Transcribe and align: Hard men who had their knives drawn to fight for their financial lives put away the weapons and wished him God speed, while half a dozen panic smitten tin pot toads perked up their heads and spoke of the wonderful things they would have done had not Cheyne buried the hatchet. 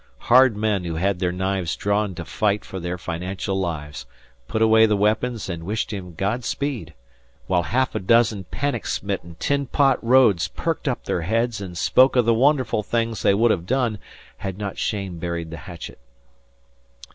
Hard 0.31 0.57
men 0.57 0.83
who 0.83 0.95
had 0.95 1.19
their 1.19 1.31
knives 1.31 1.75
drawn 1.75 2.15
to 2.15 2.25
fight 2.25 2.65
for 2.65 2.79
their 2.79 2.97
financial 2.97 3.55
lives 3.59 4.07
put 4.47 4.59
away 4.59 4.87
the 4.87 4.97
weapons 4.97 5.47
and 5.47 5.63
wished 5.63 5.93
him 5.93 6.15
God 6.15 6.43
speed, 6.43 6.95
while 7.45 7.61
half 7.61 7.93
a 7.93 7.99
dozen 7.99 8.45
panic 8.45 8.87
smitten 8.87 9.35
tin 9.37 9.67
pot 9.67 10.01
toads 10.01 10.47
perked 10.47 10.87
up 10.87 11.03
their 11.03 11.21
heads 11.21 11.61
and 11.61 11.77
spoke 11.77 12.15
of 12.15 12.25
the 12.25 12.33
wonderful 12.33 12.81
things 12.81 13.21
they 13.21 13.35
would 13.35 13.51
have 13.51 13.67
done 13.67 13.99
had 14.37 14.57
not 14.57 14.77
Cheyne 14.79 15.19
buried 15.19 15.51
the 15.51 15.57
hatchet. 15.69 15.99